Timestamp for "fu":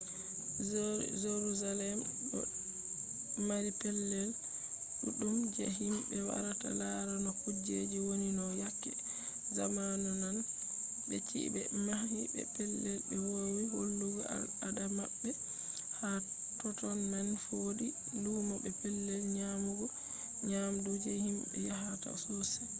17.43-17.53